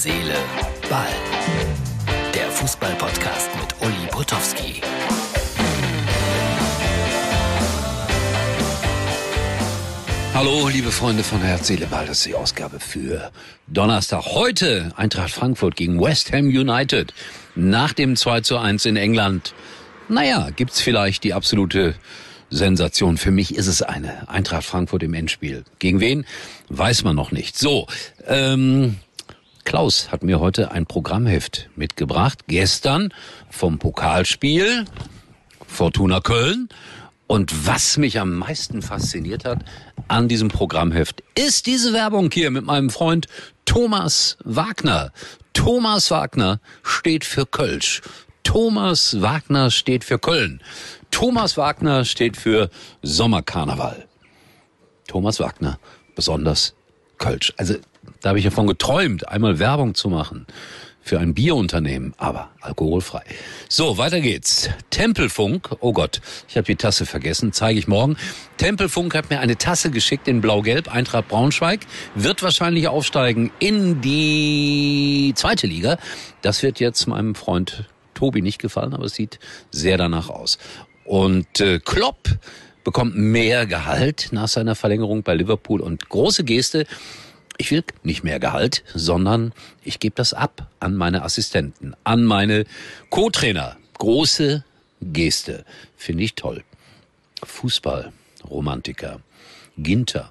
[0.00, 0.36] Seele,
[0.88, 1.08] Ball.
[2.32, 4.80] Der Fußball-Podcast mit Uli Potowski.
[10.34, 12.06] Hallo, liebe Freunde von Herz, Seele, Ball.
[12.06, 13.32] Das ist die Ausgabe für
[13.66, 14.24] Donnerstag.
[14.26, 17.12] Heute Eintracht Frankfurt gegen West Ham United.
[17.56, 19.52] Nach dem 2 zu 1 in England.
[20.08, 21.96] Naja, gibt's vielleicht die absolute
[22.50, 23.16] Sensation.
[23.16, 24.28] Für mich ist es eine.
[24.28, 25.64] Eintracht Frankfurt im Endspiel.
[25.80, 26.24] Gegen wen?
[26.68, 27.58] Weiß man noch nicht.
[27.58, 27.88] So,
[28.28, 28.94] ähm,
[29.68, 32.46] Klaus hat mir heute ein Programmheft mitgebracht.
[32.46, 33.12] Gestern
[33.50, 34.86] vom Pokalspiel
[35.66, 36.70] Fortuna Köln.
[37.26, 39.66] Und was mich am meisten fasziniert hat
[40.08, 43.26] an diesem Programmheft, ist diese Werbung hier mit meinem Freund
[43.66, 45.12] Thomas Wagner.
[45.52, 48.00] Thomas Wagner steht für Kölsch.
[48.44, 50.62] Thomas Wagner steht für Köln.
[51.10, 52.70] Thomas Wagner steht für
[53.02, 54.06] Sommerkarneval.
[55.06, 55.78] Thomas Wagner,
[56.14, 56.74] besonders
[57.18, 57.52] Kölsch.
[57.58, 57.74] Also
[58.20, 60.46] da habe ich davon geträumt, einmal Werbung zu machen
[61.08, 63.22] für ein Bierunternehmen, aber alkoholfrei.
[63.68, 64.68] So, weiter geht's.
[64.90, 68.16] Tempelfunk, oh Gott, ich habe die Tasse vergessen, zeige ich morgen.
[68.58, 71.80] Tempelfunk hat mir eine Tasse geschickt in Blau-Gelb, Eintracht Braunschweig,
[72.14, 75.96] wird wahrscheinlich aufsteigen in die zweite Liga.
[76.42, 79.38] Das wird jetzt meinem Freund Tobi nicht gefallen, aber es sieht
[79.70, 80.58] sehr danach aus.
[81.04, 82.28] Und äh, Klopp
[82.84, 86.86] bekommt mehr Gehalt nach seiner Verlängerung bei Liverpool und große Geste
[87.58, 92.64] ich will nicht mehr Gehalt, sondern ich gebe das ab an meine Assistenten, an meine
[93.10, 93.76] Co-Trainer.
[93.98, 94.64] Große
[95.02, 95.64] Geste.
[95.96, 96.62] Finde ich toll.
[97.42, 98.12] Fußball,
[98.48, 99.20] Romantiker,
[99.76, 100.30] Ginter.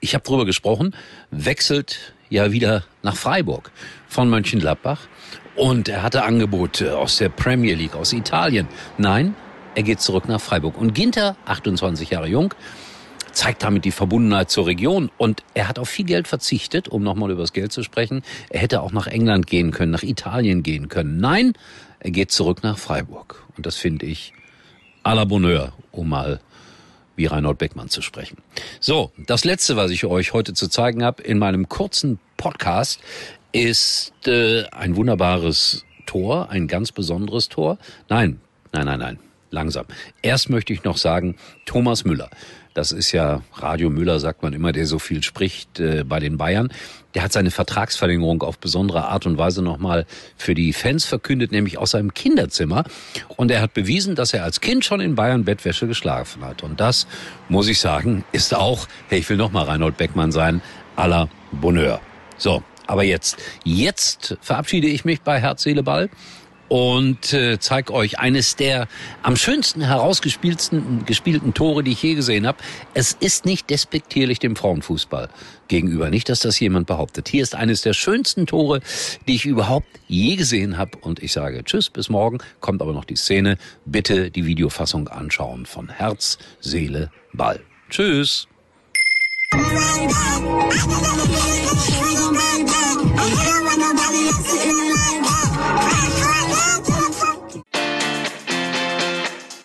[0.00, 0.94] Ich habe drüber gesprochen,
[1.30, 3.72] wechselt ja wieder nach Freiburg
[4.08, 5.08] von Mönchengladbach
[5.56, 8.68] und er hatte Angebote aus der Premier League, aus Italien.
[8.96, 9.34] Nein,
[9.74, 10.78] er geht zurück nach Freiburg.
[10.78, 12.54] Und Ginter, 28 Jahre jung,
[13.32, 15.10] zeigt damit die Verbundenheit zur Region.
[15.18, 18.22] Und er hat auf viel Geld verzichtet, um nochmal über das Geld zu sprechen.
[18.48, 21.18] Er hätte auch nach England gehen können, nach Italien gehen können.
[21.18, 21.54] Nein,
[22.00, 23.44] er geht zurück nach Freiburg.
[23.56, 24.32] Und das finde ich
[25.04, 26.40] à la Bonheur, um mal
[27.16, 28.38] wie Reinhold Beckmann zu sprechen.
[28.80, 33.00] So, das Letzte, was ich euch heute zu zeigen habe in meinem kurzen Podcast,
[33.52, 37.78] ist äh, ein wunderbares Tor, ein ganz besonderes Tor.
[38.08, 38.40] Nein,
[38.72, 39.18] nein, nein, nein,
[39.50, 39.86] langsam.
[40.22, 42.30] Erst möchte ich noch sagen, Thomas Müller.
[42.72, 46.36] Das ist ja Radio Müller, sagt man immer, der so viel spricht äh, bei den
[46.38, 46.72] Bayern.
[47.14, 51.78] Der hat seine Vertragsverlängerung auf besondere Art und Weise nochmal für die Fans verkündet, nämlich
[51.78, 52.84] aus seinem Kinderzimmer.
[53.36, 56.62] Und er hat bewiesen, dass er als Kind schon in Bayern Bettwäsche geschlafen hat.
[56.62, 57.08] Und das,
[57.48, 60.62] muss ich sagen, ist auch, hey, ich will nochmal Reinhold Beckmann sein,
[60.96, 62.00] à la Bonheur.
[62.38, 66.08] So, aber jetzt, jetzt verabschiede ich mich bei Herz, Seele, Ball
[66.70, 68.86] und äh, zeige euch eines der
[69.22, 72.58] am schönsten herausgespielten gespielten Tore, die ich je gesehen habe.
[72.94, 75.28] Es ist nicht despektierlich dem Frauenfußball
[75.66, 77.28] gegenüber, nicht, dass das jemand behauptet.
[77.28, 78.80] Hier ist eines der schönsten Tore,
[79.26, 82.38] die ich überhaupt je gesehen habe und ich sage Tschüss, bis morgen.
[82.60, 83.58] Kommt aber noch die Szene.
[83.84, 87.60] Bitte die Videofassung anschauen von Herz, Seele, Ball.
[87.90, 88.46] Tschüss.